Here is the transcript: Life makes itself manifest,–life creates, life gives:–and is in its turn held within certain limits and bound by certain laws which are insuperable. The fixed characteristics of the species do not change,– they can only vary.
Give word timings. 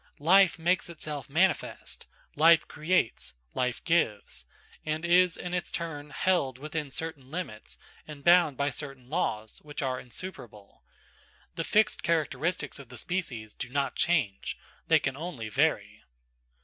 Life 0.17 0.57
makes 0.57 0.89
itself 0.89 1.29
manifest,–life 1.29 2.67
creates, 2.67 3.35
life 3.53 3.83
gives:–and 3.83 5.05
is 5.05 5.37
in 5.37 5.53
its 5.53 5.69
turn 5.69 6.09
held 6.09 6.57
within 6.57 6.89
certain 6.89 7.29
limits 7.29 7.77
and 8.07 8.23
bound 8.23 8.57
by 8.57 8.71
certain 8.71 9.11
laws 9.11 9.59
which 9.61 9.83
are 9.83 9.99
insuperable. 9.99 10.81
The 11.53 11.63
fixed 11.63 12.01
characteristics 12.01 12.79
of 12.79 12.89
the 12.89 12.97
species 12.97 13.53
do 13.53 13.69
not 13.69 13.95
change,– 13.95 14.57
they 14.87 14.97
can 14.97 15.15
only 15.15 15.49
vary. 15.49 16.01